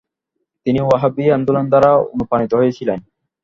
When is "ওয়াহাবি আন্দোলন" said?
0.83-1.65